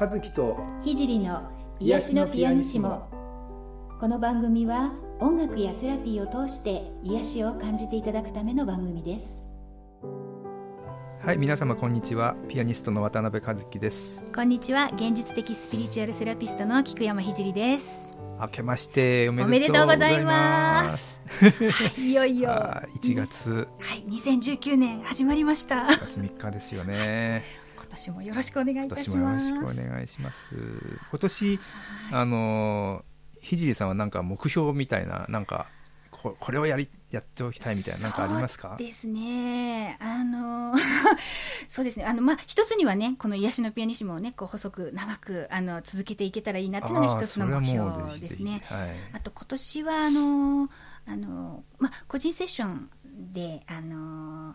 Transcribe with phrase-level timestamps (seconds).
[0.00, 1.50] 和樹と聖の
[1.80, 3.08] 癒しのピアニシモ。
[3.98, 9.44] この番組は音楽やセラピーを通して癒しを感じていただくための番組です。
[11.20, 12.36] はい皆様こんにちは。
[12.46, 14.24] ピアニストの渡辺和樹です。
[14.32, 14.88] こんにちは。
[14.94, 18.14] 現実的スピリチュアルセラピストの菊山聖です。
[18.40, 21.24] 明けましておめでとうございます。
[21.26, 21.48] は
[21.98, 22.50] い いよいよ。
[22.50, 23.66] 1月。
[23.80, 25.78] はい2019年始まりました。
[25.80, 27.42] 1月3日ですよね。
[27.66, 27.67] 今
[27.98, 29.50] 年もよろしくお願いいたします。
[29.50, 30.46] 今年もよろしくお願いします。
[31.10, 31.60] 今年
[32.12, 33.04] あの
[33.42, 35.66] 聖さんはなんか目標みたいななんか
[36.10, 38.76] ここれをやりやっておきたいみたいななんかありますか？
[38.78, 40.74] ですねあの
[41.68, 42.04] そうですね。
[42.04, 48.62] あのまあ一つにはねこの癒しのピアニシモをねこう細く長くあの続けていけたらいいなっていうのが一つの目標ですね。
[48.70, 50.70] あ,、はい、あと今年はあの
[51.06, 52.90] あのまあ個人セッション
[53.32, 54.54] であの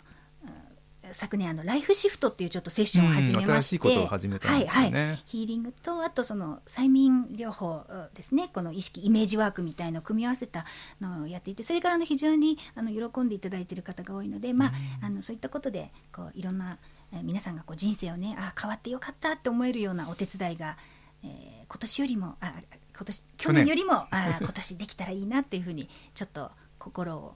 [1.14, 4.08] 昨年あのライフシフトっていうちょっとセッションを始めまして、うん、
[4.54, 5.22] はいはい。
[5.26, 7.84] ヒーリングとあとその催眠療法
[8.14, 8.50] ですね。
[8.54, 10.66] この意識イメージワークみたいのを組み合わせた
[11.00, 16.78] のをやっていてそれからあの非常にあの喜んでいただいている方が多いので、まあ、あのそういったことでこういろんな
[17.22, 20.78] 皆さんがこう人生をねあ変わってよかったって思えるようなお手伝いが、
[21.24, 21.32] えー、
[21.68, 22.54] 今年よりもあ
[22.96, 27.36] 今年去年よりもあ今年できたらいいなっていうふうにちょっと心を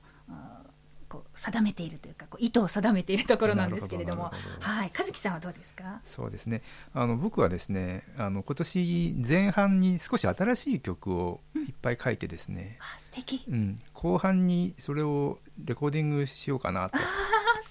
[1.09, 4.31] こう定めているというかこう意図を定めているところなんですけれども。
[4.59, 4.91] はい。
[4.97, 6.01] 和樹さんはどうですか？
[6.03, 6.61] そうですね。
[6.93, 16.97] あの僕はですねあの今年前半に少し新しい曲をいっぱい書いてですね、うん、あ素敵、うん、後半にそれをレコーディングしようかなと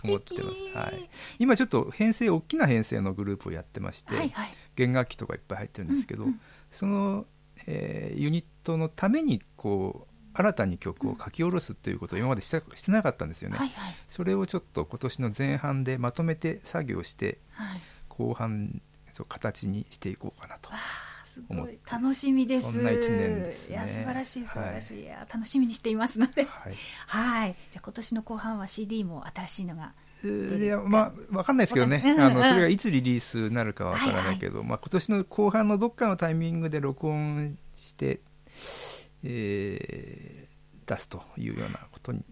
[0.05, 7.27] 思ってます、はい、今ちょっと編成大きな編成のグループをやってまして、はいはい、弦楽器とかいっぱい入ってるんですけど、うんうん、その、
[7.67, 10.06] えー、ユニットのためにこう
[10.37, 18.81] 新たに曲を書き下ろすということを今までしてしてなかったんですよね、はいはい、それをちょっと今年の前半でまとめて作業して、はい、後半
[19.13, 20.71] そう形にしていこうかなと。
[21.25, 21.79] すごい。
[21.91, 22.73] 楽しみです。
[22.73, 26.75] そんな一年です、ね、いや素晴らしい素晴らしい、はい、いや楽しみにしていますので、はい、
[27.07, 27.55] はい。
[27.71, 29.93] じゃあ今年の後半は CD も新しいのが
[30.25, 38.21] いやまあわかんないですけどね、あのそれがいつリリースになるかわからないけど、はいはい、まあ今年の後半のどっかのタイミングで録音して。
[39.23, 42.25] えー、出すというようなことに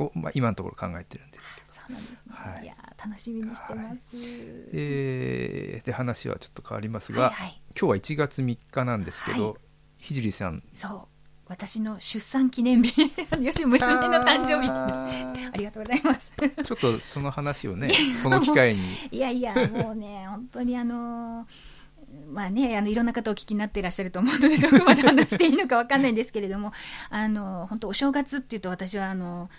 [0.00, 1.66] を、まあ、今のところ考えてるんですけど。
[1.72, 4.24] そうなんですね、はい、いや楽しみにしてます、はい、
[4.72, 9.56] えー、で話はちょっと変わりますが、はいはい、今日は1月3日なんですけど、
[9.98, 10.62] ひじりさん。
[10.72, 11.06] そう。
[11.46, 12.92] 私の出産記念日。
[13.40, 14.68] 要するに娘の誕生日。
[14.70, 16.32] ありがとうございます。
[16.62, 17.90] ちょっとその話をね
[18.22, 18.80] この機会に。
[19.10, 21.79] いやいやもうね本当にあのー
[22.28, 26.72] まあね、あのいろんな方お聞きになっていらっしゃると思うので どこまで話していいのか分かんないんですけれども
[27.08, 29.50] あの本当お正月っていうと私はあの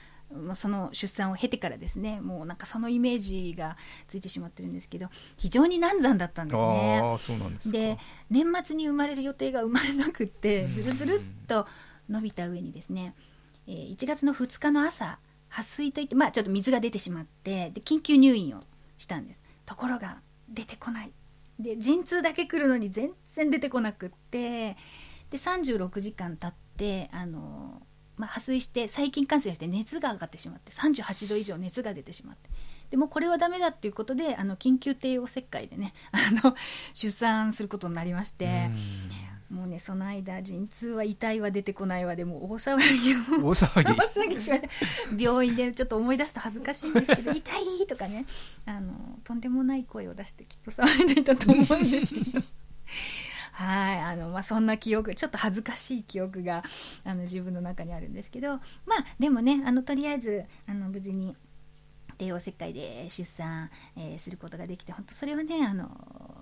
[0.54, 3.76] その出産を経てからですねもうなんかそのイメージが
[4.08, 7.02] ついてしまってるんですけど非常に難産だったんですね。
[7.72, 7.98] で
[8.30, 11.68] 年末に生まれる予定が生まれなくってずるずるっと
[12.10, 13.14] 伸びた上にですね、
[13.68, 15.20] えー、1月の2日の朝
[15.50, 18.62] 破水といって、まあ、ちょっと水が出てしまってで緊急入院を
[18.98, 19.42] したんです。
[19.66, 21.12] ところが出てこない
[21.62, 24.78] で陣痛だけ来るのに全然出てこなくって。
[25.32, 27.82] で36時間経ってあの、
[28.18, 32.50] まあ、破水して細菌感染して熱が上がってしまって38度以上熱が出てしまって。
[32.92, 36.56] でもこれはダメだっていうことであの緊急帝王切開でねあの
[36.94, 38.70] 出産することになりまして。
[39.52, 43.48] もうねその間陣痛は痛いは出てこないわでも大騒ぎを。
[43.50, 43.92] 大騒ぎ。
[43.92, 44.70] 大騒ぎしました。
[45.18, 47.52] 病院でちょっと思い出すと恥ずかしいんですけど痛
[47.84, 48.26] いとかね
[48.66, 48.94] あの
[49.26, 52.42] とんでもない声を出してきっと騒いでいたと思うんですけど。
[53.52, 56.64] はいあのまあ、そんな記憶ちょっと恥ずかしい記憶が
[57.04, 58.54] あの自分の中にあるんですけど。
[58.86, 61.36] まあでもねあのとりあえずあの無事に
[62.18, 65.90] 帝王切開で出産、えー、することができて本当それはねあの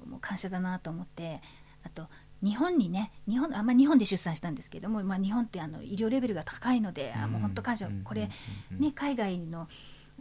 [0.05, 1.41] もう感謝だなと思って
[1.83, 2.07] あと
[2.41, 8.29] 日本にね日本あんま日本で出産したんですけども、まあ、日本ってあの医療レベルが高いので、うん、もう本当感謝、これ、
[8.71, 9.67] ね、海外の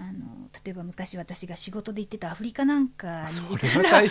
[0.01, 4.03] あの例えば昔私が仕事で行ってたアフリカなんかにいたら、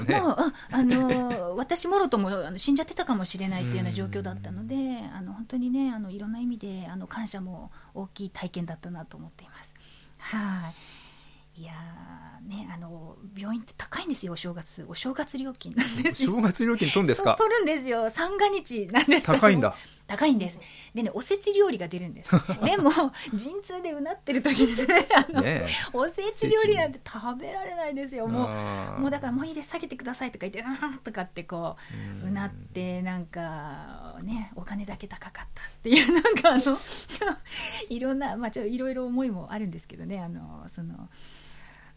[0.00, 0.36] ね、もう
[0.72, 4.74] あの私もろともあの死んじゃってたかもしれないっていうような状況だったので、
[5.14, 9.76] あの本当にねあのいろんな意味であの感謝も大きい体験だったなと思っています。
[10.18, 10.99] はい
[11.56, 11.72] いや
[12.46, 14.84] ね、あの病院って高いんですよお正月。
[14.88, 17.36] お正月料金なんです 正月料金取るんですか？
[17.38, 18.08] 取るんですよ。
[18.10, 19.26] 三が日なんです。
[19.26, 19.76] 高いんだ。
[20.06, 20.58] 高いんです。
[20.94, 22.30] でねおせち料理が出るんです。
[22.64, 22.90] でも
[23.34, 28.26] 陣痛でうなってる時にねあの、ね、おせち料理なんて食べられないですよ。
[28.26, 28.46] も
[28.96, 31.76] うもうだからもういいです下げてくださいとか言ってうんとかってこ
[32.24, 37.36] ううなってなんかねお金だけ高かったっていうなんかあの
[37.88, 40.20] いろんなまあちょいろいろ思いもあるんですけどね。
[40.20, 41.08] あのその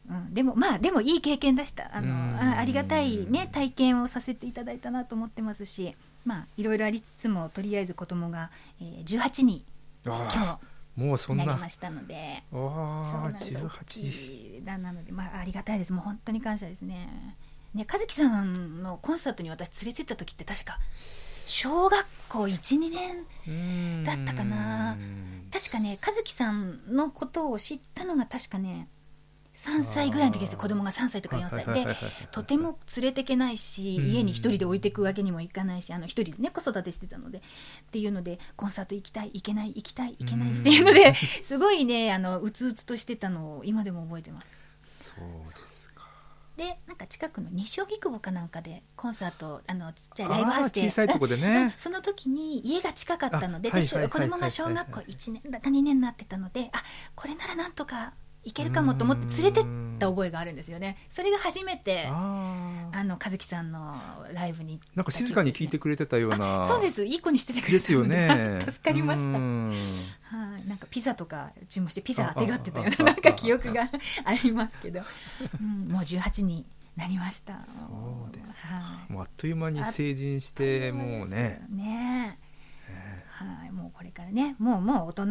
[0.10, 1.96] うん、でもまあでもいい経験でした。
[1.96, 5.96] あのあありがたいね体験をさせていただいたなと思ってますし
[6.26, 8.52] まあいろいろありつつもとりあえず子供が、
[8.82, 9.66] えー、18に
[10.06, 10.60] 今日
[10.96, 11.46] もうそんな。
[11.46, 12.44] なりましたので。
[12.52, 15.94] ああ18だなのでまあありがたいです。
[15.94, 17.38] もう本当に感謝ですね。
[17.74, 20.78] ね和樹さんのコンサートに私連れてった時って確か
[21.46, 24.98] 小学校12年だったかな。
[25.52, 28.88] 確かね和樹さんのことを知ったのが確かね
[29.54, 30.54] 3歳ぐらいの時です。
[30.54, 31.66] よ子供が3歳とか4歳。
[31.66, 31.86] で
[32.32, 37.42] とても連れてけないし家に1人で置いていくわけにもいかないしあの1人でね子育てしてたのでっ
[37.92, 41.14] ていうのでコンサート行きたい行けない行きたい行けないっていうので
[41.44, 44.42] すごいねあのうつうつとしてたのを今でも覚えてま
[44.86, 45.12] す。
[45.16, 45.84] そうです
[46.58, 50.82] でなんか近くの西荻窪かなんかでコンサートあのちっちゃいライブハウスで。
[50.82, 51.74] 小さいとこでね。
[51.78, 56.84] その時に家が近かったので、子供が小学校1年だか2年になってたのであ
[57.16, 59.66] これならなんとかいけるかもと思って連れてっ
[60.00, 60.98] た覚えがあるんですよね。
[61.10, 63.96] それが初めてあの和樹さんの
[64.34, 67.06] ライブに、なんか静かに聞いてくれてたようなそうです。
[67.06, 68.60] いい子にしててくれたですよね。
[68.68, 69.32] 助かりました。
[69.32, 69.38] は
[70.58, 70.68] い。
[70.68, 73.90] なんかピザとか注文してピザあてがってたようななんか記憶が
[74.26, 75.02] ありますけど、
[75.62, 77.64] うん、もう18になりました。
[77.64, 81.62] そうです、はい、もうあっという間に成人してもうね。
[81.70, 82.38] ね。
[83.30, 83.72] はい。
[83.72, 84.56] もうこれからね。
[84.60, 85.26] もうもう大人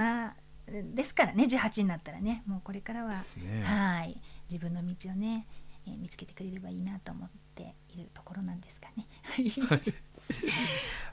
[0.73, 4.21] ですからね18になったらねもうこれからは、ね、はい
[4.51, 5.47] 自分の道をね、
[5.87, 9.07] えー、見つけてくれればいいなと思っているところなんですかね。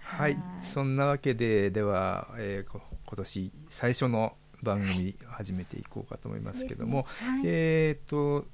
[0.02, 2.82] はい、そんなわけででは、えー、今
[3.16, 7.28] 年最初の番組始めていこうかと思いますけども、ね。
[7.28, 8.46] はい、えっ、と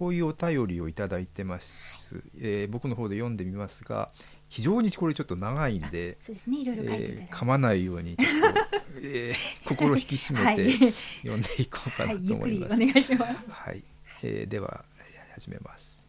[0.00, 4.10] こういうお便りをいただいてます、えー、僕の方で読んでみますが
[4.50, 8.58] 非常にこれちょっと長いんでそうですねいろいろ書いて、えー、噛まないようにちょっと、
[9.00, 10.92] えー、心引き締めて
[11.22, 12.74] 読んでいこうかなと思います。
[12.74, 13.48] はい、お願いします。
[13.48, 13.84] はい、
[14.24, 14.84] えー、では
[15.34, 16.08] 始めます。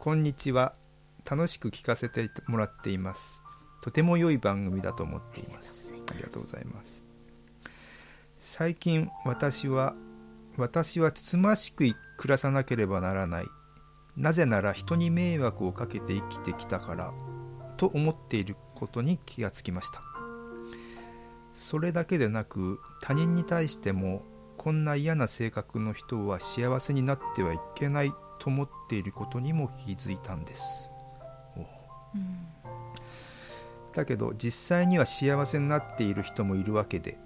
[0.00, 0.74] こんにちは。
[1.24, 3.42] 楽しく聞かせてもらっています。
[3.82, 5.94] とても良い番組だと思っています。
[6.10, 7.04] ありがとうございます。
[8.40, 9.94] 最近私は
[10.56, 13.46] 私はつつましく暮らさなければならない。
[14.16, 17.12] なぜなら人に迷惑をかけて生きてきたから
[17.76, 20.00] と思っていることに気がつきました。
[21.54, 24.22] それだけでなく他人に対しても
[24.56, 30.90] こんな嫌な性格の人は幸せになってはいけないと思っていることにも気づいたんです、
[32.14, 32.34] うん、
[33.92, 37.18] だけど実際には幸せになっている人もいるわけで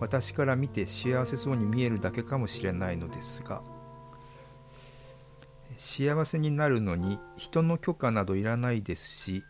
[0.00, 3.62] 私から見て幸せそうに見えるだけかもしれないのですが
[5.76, 9.44] 幸せになるのに人の許可などいらないですし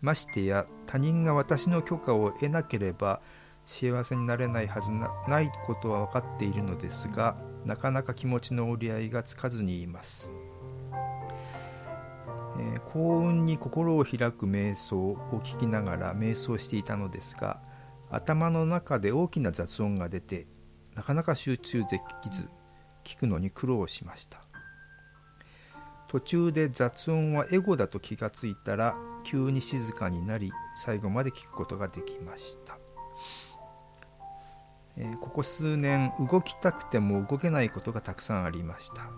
[0.00, 3.20] ましてや他人が私の許可を得なければ
[3.64, 10.32] 幸せになれないはずなないことは分かっているのですがなかなか気持ちの折り合いがつかずにいます、
[12.58, 17.60] えー、幸運に心を開く瞑想を聞きながら瞑想していたのですが
[18.10, 20.46] 頭の中で大きな雑音が出て
[20.94, 22.48] なかなか集中できず
[23.04, 24.47] 聞くのに苦労しました。
[26.08, 32.78] 途中で雑音はエゴだと気がついたら急に静かになり最後まで聞くことができました、
[34.96, 39.10] えー、ここ数年動きたくても動けないことがたくさんありました。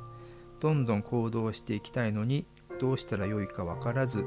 [0.61, 2.47] どんどん行動していきたいのに
[2.79, 4.23] どうしたらよいか分からず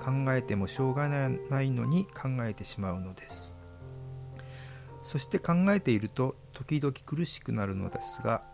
[0.00, 3.56] 考えてもしょうがないのに考えてしまうのです。
[5.02, 8.44] そして考えていると時々苦しくなるのですが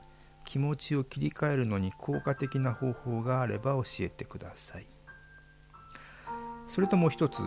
[0.48, 4.86] 気持ちを切り替えるのに効果的な方法があれば教えてください。
[6.66, 7.42] それともう一つ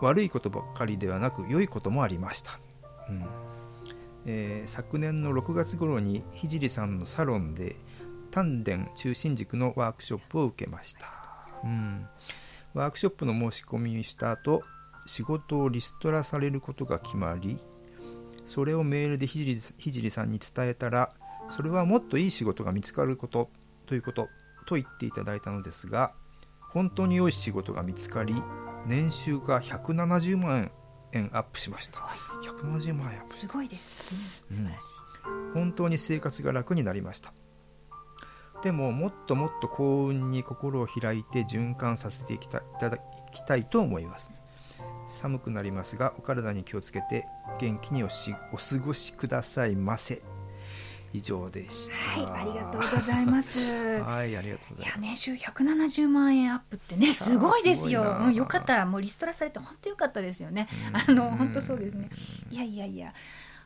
[0.00, 2.60] 悪いことばっかりではなく良いこともありました、
[3.08, 3.24] うん。
[4.26, 7.74] えー、昨年の6月頃に聖さんのサロンで
[8.30, 11.06] 丹田中心軸のワークショップを受けました、
[11.64, 12.08] うん、
[12.72, 14.62] ワークショップの申し込みをした後
[15.06, 17.58] 仕事をリストラされることが決まり
[18.44, 21.12] それをメールで聖さんに伝えたら
[21.48, 23.50] それはもっといい仕事が見つかること
[23.86, 24.28] ということ
[24.66, 26.14] と言っていただいたのですが
[26.72, 28.34] 本当に良い仕事が見つかり
[28.86, 30.70] 年収が170万
[31.12, 32.00] 円アップしました。
[32.42, 37.32] 170万円アップすごいです、ね、素晴らしい、うん、本当に生活が楽になりました。
[38.62, 42.98] でももっともっと幸運に心を開いて循環させていきたいただ
[43.32, 44.32] きたいと思います。
[45.06, 47.26] 寒くなりますがお体に気をつけて
[47.58, 50.22] 元気におしお過ごしくださいませ
[51.14, 52.20] 以上でした。
[52.20, 53.58] はい、ありがとうございます。
[54.02, 55.00] はい、ありがとうございます。
[55.00, 58.18] いや、年収170万円アップってね、すごいですよ。
[58.20, 60.68] うん、よかった、もうリストラされて本当よかったですよね。
[60.92, 62.10] あの、本当そうですね。
[62.50, 63.14] いやいやいや。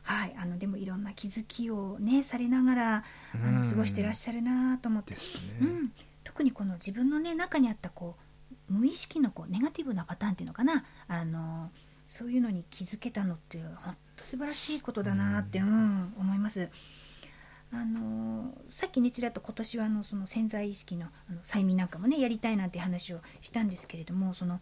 [0.03, 3.03] はい、あのでもいろんな気づきをねされながら
[3.35, 5.19] あの過ごしてらっしゃるなと思って、ね、
[5.61, 5.91] うん、
[6.23, 8.15] 特にこの自分のね中にあったこ
[8.69, 11.69] う無意識のこうネガティブなパターンっていうのかなあの
[12.07, 16.69] そういうのに気づけたのって本当素晴らしいことだなって、うん、思います。
[17.71, 24.59] あのさっきねちらっと今年はあのその潜在意識のあの催眠なんかもねやりたいなんて話をしたんですけれどもその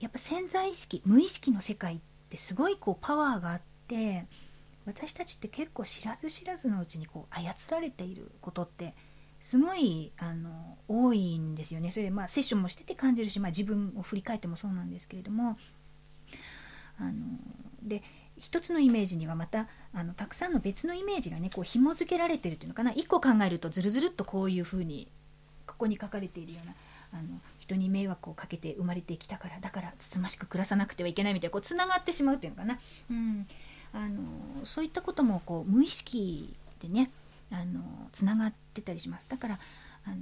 [0.00, 1.98] やっぱ潜在意識無意識の世界っ
[2.30, 4.26] てすごいこうパワーがあって
[4.86, 8.94] 私たちって結構知らず知らずのうちにこう操られていることって
[9.40, 15.56] すごいあの多いんですよねそれでまあセッションもしてて感じるし、まあ、自分を振り返ってもそうなんですけれども
[16.98, 17.12] あの
[17.82, 18.02] で
[18.38, 22.92] 一つのイメージにはまたあのたくさんの別のイメージがねこう紐付けられてるっていうのかな。
[22.92, 25.08] 一個考えるとずるずるっとこういうふうに
[25.66, 26.74] ここに書かれているような
[27.12, 32.78] あの人に迷惑をかけて生まれてきたからだからつつましく暮らさなくてはいけないみたいなこうつながってしまうっていうのかな、
[33.10, 33.46] うん、
[33.92, 34.20] あの
[34.64, 37.10] そういったこともこう無意識でね
[37.50, 37.80] あの
[38.12, 39.26] つながってたりします。
[39.28, 39.58] だから
[40.04, 40.16] あの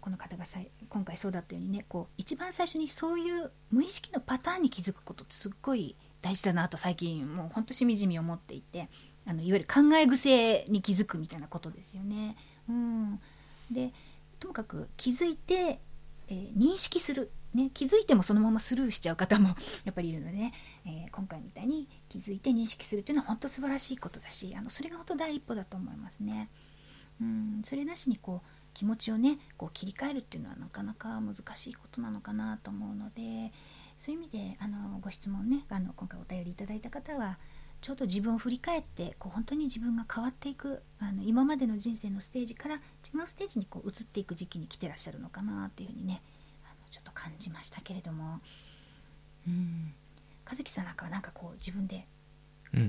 [0.00, 8.88] この方がさ今回そうだったようにねこう一番最初にそういう無意識のパターンに気づくことってすっごい大事だなと最近もうほんとしみじみ思っていて
[9.24, 12.36] あのいわゆる考え癖に気づくみたいなことですよね。
[12.68, 13.20] うん、
[13.70, 13.92] で
[14.40, 15.78] ともかく気づいて、
[16.26, 19.50] えー、認識する、ね、気づいてもそのままスルーしちゃう方も
[19.84, 20.52] やっぱりいるのでね、
[20.84, 26.50] えー、今回みたいに気づいて認識するというのは本当素晴らしいことだしあのそれが本当第一歩だと思いますね。
[27.20, 27.62] うん。
[27.64, 33.52] それなしにこう気持ちをねこう切り替えるっていうのはなかなか難しいことなのかなと思うので
[33.98, 37.38] そういう意味であのご質問ねあの今回お便りいただいた方は
[37.80, 46.22] ちょうど自分を振り返ってこう本当に自分が変わっていくあの今までの人生のステージから違うステージにこう移っていく時期に来てらっしゃるのかなっていうふうにね
[46.64, 48.40] あのちょっと感じましたけれども。
[49.46, 49.92] うん。
[50.48, 52.06] 和樹さんなんかはなんかこう自分で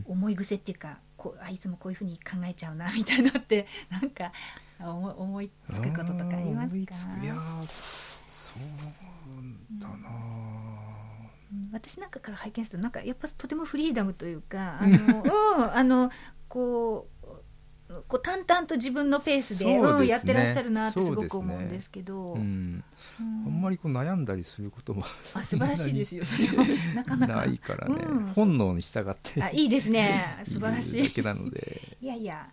[0.06, 4.32] 思い癖っていうか、こうあいつもこういうふうに考えちゃうなみたいなって なんか
[4.80, 7.24] 思思いつくこととかありますか？
[7.24, 7.36] いや
[7.68, 8.62] そう
[9.80, 9.96] だな、
[11.72, 16.12] 私なんかから拝見するとなんかやっぱとてもフリーダムというかあの、うん、あの
[16.48, 17.18] こう
[18.08, 22.84] こう淡々と自分のペースで、ね、うん、やってらっしゃるなってすごく思うんですけど、ねうん。
[23.20, 26.24] うん、あんまりこう悩んだりすることもあ素晴らしいですよ
[26.94, 27.36] なかなか。
[27.38, 27.96] ないからね、
[28.36, 30.38] 本能に従ってあいいですね。
[30.44, 31.98] 素晴らしいだけなので。
[32.01, 32.50] いやいや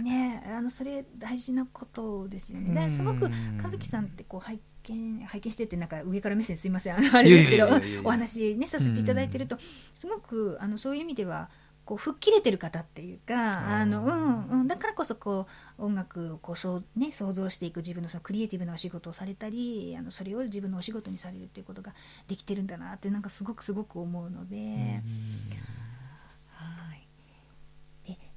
[0.00, 2.90] ねあのそれ大事なことですよね。
[2.90, 3.28] すごく
[3.62, 6.96] 和樹さんってこう拝見拝見しててなんか上から目線すいません。
[6.96, 7.68] あのあれですけど
[8.04, 9.58] お話ねさせていただいてると
[9.92, 11.50] すごくあのそういう意味では
[11.84, 15.46] こう吹っ切れてる方っていうかあの、うんうん、だからこそこ
[15.78, 21.92] う音楽をこうそう、ね、想像していく自分のそのクリエイティブなお仕事をされたりあのそれを自分のお仕事にされるっていうことが
[22.28, 24.56] できてるんだなってなんかすごくすごく思うので。
[24.56, 25.02] で、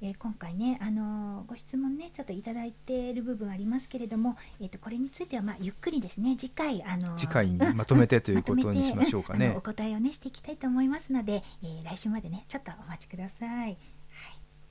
[0.06, 6.36] えー、今回ね、あのー、ご質問ねちょっと頂いている部分ありますけれども、えーと、これについては、まあ、ゆっくりですね。
[6.38, 13.48] 次回、あのー、次回にまとめてということにしましょうかね、 お答えをねしていきたいと思いますので、えー、来週までねちょっとお待ちください。
[13.50, 13.76] はい、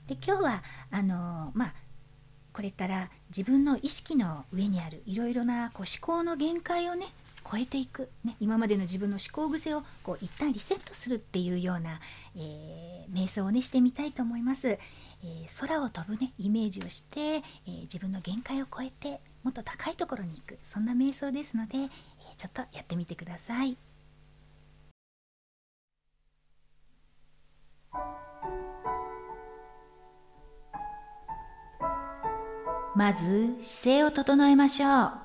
[0.07, 1.73] で今日はあのまあ
[2.53, 7.07] これから自分の意識の上にあるいろいろなこう思考の限界をね
[7.49, 11.99] 超えていく、ね、今までの自分の思考癖をこう一旦リセットするっていうような、
[12.35, 21.87] えー、瞑想をねしてみたいと思います、えー、空を飛ぶねイメージをして、えー、自分の限界を超えてもっと高いところに行くそんな瞑想ですので、え
[22.35, 23.77] ちょっとやってみてください。
[32.95, 35.24] まず姿勢を整えましょう。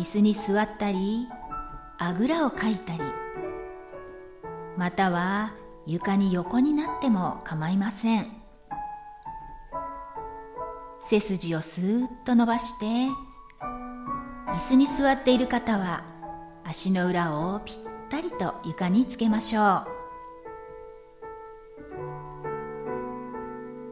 [0.00, 1.28] 椅子に座ったり
[1.98, 3.00] あぐらをかいたり
[4.78, 5.52] または
[5.84, 8.32] 床に横になっても構いません。
[11.02, 12.86] 背筋をスーッと伸ばして
[14.46, 16.04] 椅子に座っている方は
[16.64, 17.76] 足の裏をぴっ
[18.08, 19.84] たりと床につけましょ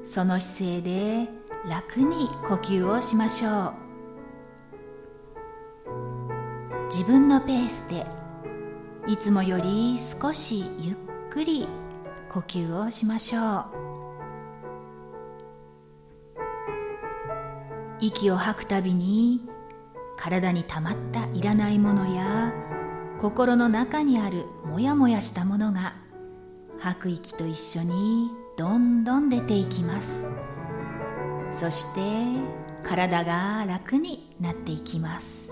[0.05, 0.07] う。
[0.07, 1.29] その姿勢で
[1.69, 3.88] 楽に呼吸をしましょう。
[6.91, 8.07] 自分のペースで
[9.07, 10.97] いつもより少しゆっ
[11.31, 11.69] くり
[12.31, 13.67] 呼吸をしましょう。
[18.01, 19.43] 息を吐くたびに
[20.17, 22.53] 体にたまったいらないものや
[23.19, 25.95] 心の中にあるモヤモヤしたものが
[26.79, 30.27] 吐く息と一緒にどんどん出ていきます。
[31.51, 32.01] そして
[32.83, 35.48] 体が楽になっていきます。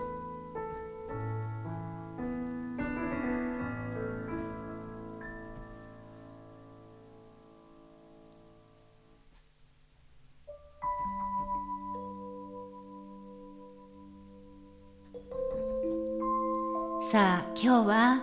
[17.13, 18.23] さあ今日は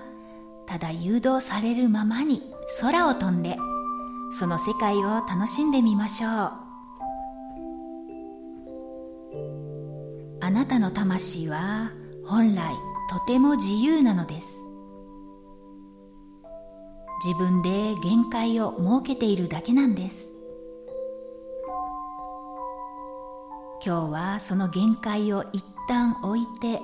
[0.66, 2.42] ただ誘導されるままに
[2.82, 3.56] 空を飛んで
[4.38, 6.32] その世界を楽しんでみましょう。
[10.42, 11.94] あなたの魂は
[12.26, 12.74] 本来
[13.10, 14.66] とても自由なのです。
[17.26, 20.34] 自分で限界を設けているだけなんです。
[23.86, 26.82] 今日はその限界を一旦置いて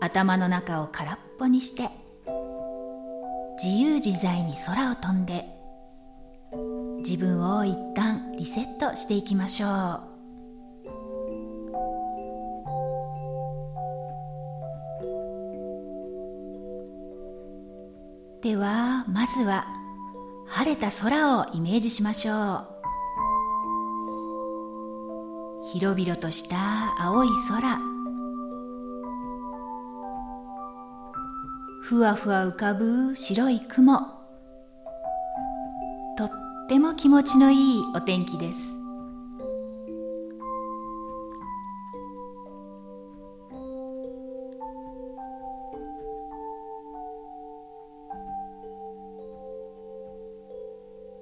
[0.00, 1.88] 頭の中を空っぽにして
[3.62, 5.44] 自由自在に空を飛んで
[6.98, 10.00] 自分を一旦リセットしていきましょう。
[18.42, 19.66] ではまずは
[20.46, 22.68] 晴れた空をイメージしましょう。
[25.72, 27.95] 広々とした青い空。
[31.88, 34.00] ふわふわ浮かぶ白い雲。
[36.18, 36.30] とっ
[36.68, 38.74] ても気持ちのいいお天気です。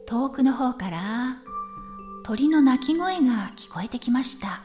[0.06, 1.42] 遠くの方から
[2.24, 4.62] 鳥の鳴き声が聞こえてきました。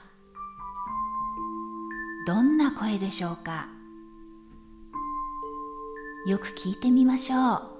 [2.26, 3.79] どんな声でしょうか？
[6.28, 7.80] よく聞いてみましょう。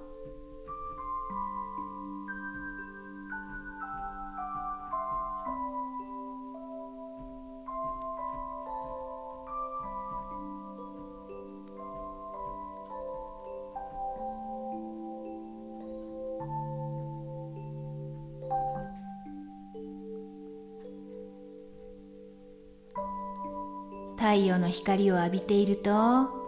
[24.16, 26.39] 太陽の光を浴びていると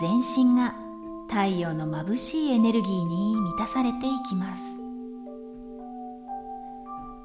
[0.00, 0.74] 全身が
[1.28, 4.80] 太陽の眩しいエネルギーに満たされていきます。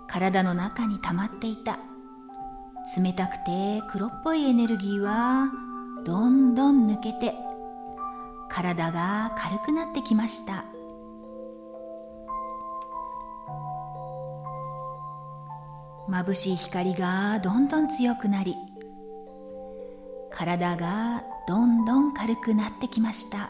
[0.07, 1.79] 体の中に溜まっていた。
[2.95, 5.51] 冷たくて黒っぽいエネルギーは
[6.05, 7.33] どんどん抜けて
[8.49, 10.65] 体が軽くなってきました。
[16.07, 18.55] 眩しい光がどんどん強くなり
[20.31, 21.78] 体がどんどん
[22.19, 23.49] 軽くなってきました。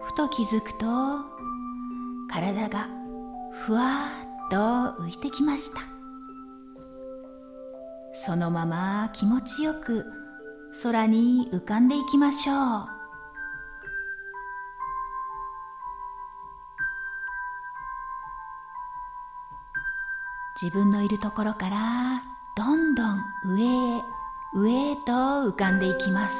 [0.00, 0.86] ふと気づくと
[2.28, 2.88] 体が
[3.52, 4.08] ふわ
[4.48, 4.56] っと
[5.00, 5.80] 浮いてきました。
[8.14, 10.04] そのまま気持ちよく
[10.82, 12.88] 空に浮かんでいきましょう。
[20.60, 22.27] 自分のいるところから
[22.58, 24.02] どんどん上へ
[24.52, 26.36] 上へと浮かんでいきます。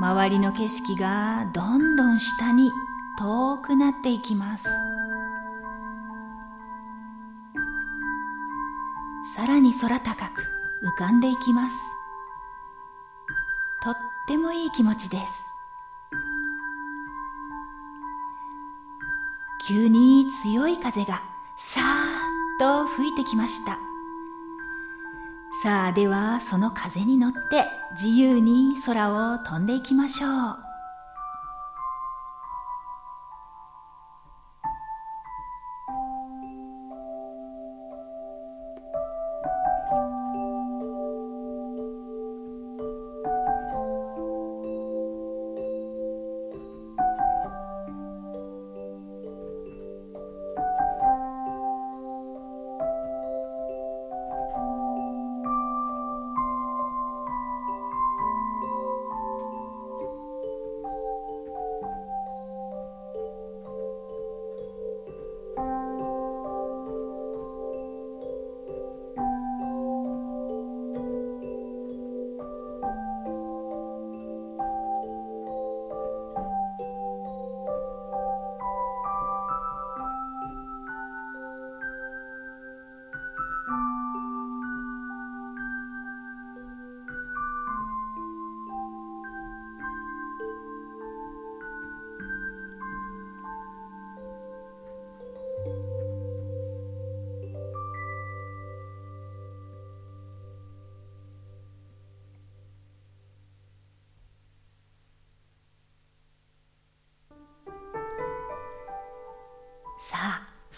[0.00, 2.72] 周りの景色がどんどん下に
[3.16, 4.68] 遠くなっていきます。
[9.36, 10.42] さらに空高く
[10.82, 11.76] 浮かんでいきます。
[13.84, 15.41] とってもいい気持ちです。
[19.64, 21.22] 急に強い風が
[21.56, 23.78] さーっと吹いてきました。
[25.62, 30.71] さあではその風に乗って自由に空を飛んでいきましょう。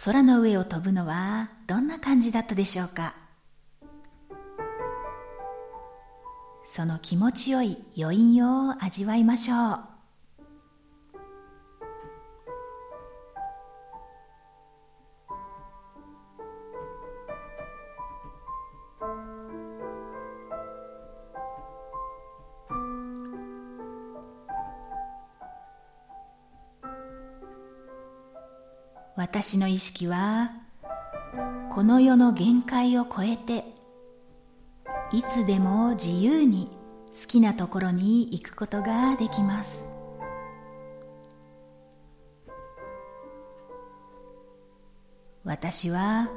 [0.05, 3.15] 空の上を飛ぶのはどんな感じだったでしょうか？
[6.67, 9.94] その気持ちよい余韻を味わいましょう。
[29.47, 30.53] 私の意識は
[31.71, 33.67] この世の限界を超えて
[35.13, 36.71] いつでも自由に
[37.09, 39.85] 好きなところに行くことができます。
[45.45, 46.31] 私は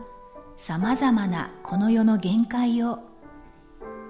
[0.57, 2.99] さまざまなこの世の限界を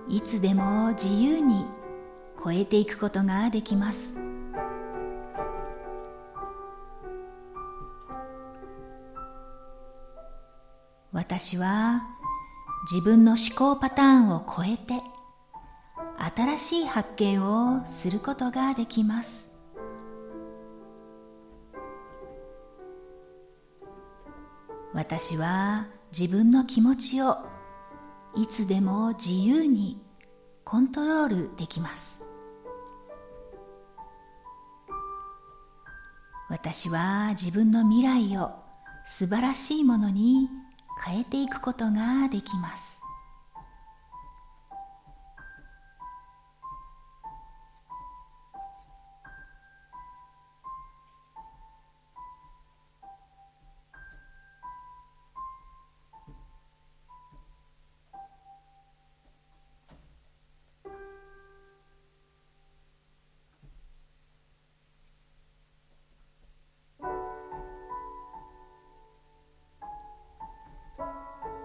[0.10, 1.68] いつでも自由に
[2.44, 4.27] 超えていくことができます。
[11.30, 12.08] 私は
[12.90, 15.04] 自分の思考パターンを超えて
[16.34, 19.52] 新しい発見をすることができます。
[24.94, 25.88] 私は
[26.18, 27.40] 自分の気持ちを
[28.34, 30.02] いつでも自由に
[30.64, 32.26] コントロールできます。
[36.50, 38.52] 私は自分の未来を
[39.06, 40.50] 素晴らしいものに
[41.06, 42.97] 変えていくことができます。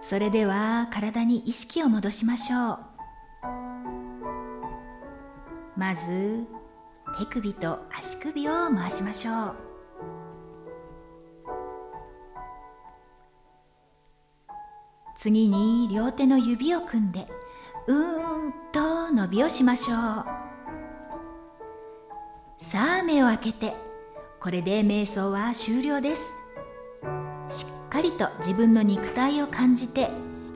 [0.05, 2.79] それでは体に意識を戻しましょう。
[5.77, 6.45] まず
[7.17, 9.55] 手首と足首を回しましょう。
[15.15, 17.25] 次に両手の指を組んで
[17.87, 19.97] うーんと伸びをしましょう。
[22.61, 23.73] さあ目を開けて
[24.41, 26.42] これで瞑想は終了です。
[27.93, 30.09] かりと自分の肉体を感じて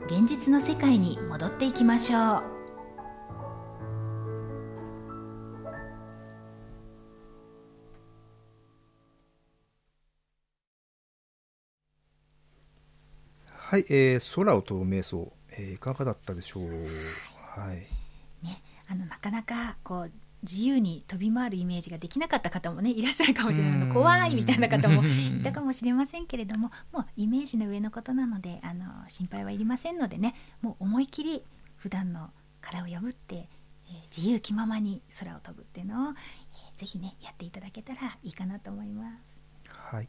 [0.08, 2.22] 現実の世界に戻っていきましょう
[13.54, 16.64] はい、えー、空を飛ぶ瞑想、えー、いかがだったでしょう？
[17.56, 17.86] はい。
[18.42, 20.12] ね、あのなかなかこう
[20.50, 25.04] 自由に飛び回るイメージができなかった方もねいらっしゃるかもしれない怖いみたいな方も
[25.40, 31.44] いたかもしれませんけれどももうイメージの上のことなのであの心配はいりませんのでねもう思い切り
[31.76, 32.32] 普段の
[32.62, 39.42] 殻を破って、えー、自由気ままに空を飛ぶっていうのを、えー、ぜひねやっていただけたらいいかなと思います。
[39.70, 40.08] はい。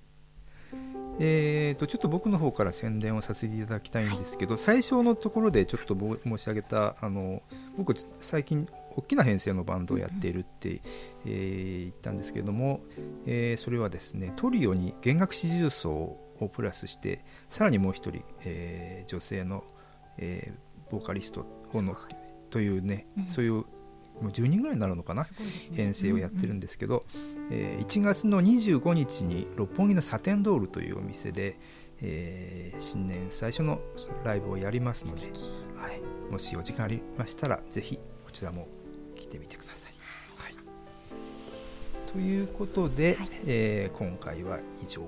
[1.18, 7.42] えーと、ちょっと僕の方から宣伝をさせていただきたいんですけど、はい、最初のところでちょっと申し上げたあの
[7.76, 8.68] 僕最近
[8.98, 10.82] 大きな編成のバンドをやっているって、
[11.24, 12.80] えー、言ったんですけれども、
[13.26, 19.64] えー、それはですねトリオに弦楽四重奏をプラスしてさらにもう一人、えー、女性の、
[20.18, 21.96] えー、ボーカリストをの
[22.50, 23.64] というね、うん、そういうも
[24.22, 25.28] う10人ぐらいになるのかな、ね、
[25.74, 31.58] 編成をやってるんですけど、うんうん、えー、1月の25日に六本木のサテンドールというお店で、
[32.00, 33.80] えー、新年最初の
[34.24, 35.26] ライブをやりますので、
[35.76, 36.00] はい、
[36.32, 38.77] もしお時間ありましたらぜひこちらもい
[39.28, 39.92] てみてください。
[40.36, 40.54] はい、
[42.12, 45.02] ということで、はい、えー、今回は以上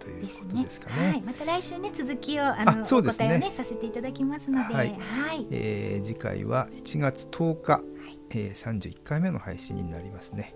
[0.00, 0.96] ということですかね。
[0.96, 1.08] ね。
[1.08, 7.82] はい、また来週ね続きをあのあそうです、ね、お答えをねさせていただきますので、はい、はい、えー、次回は1月10日、はい、
[8.30, 10.54] えー、31回目の配信になりますね。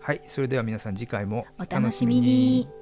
[0.00, 2.77] はい、それでは皆さん次回もお楽しみに。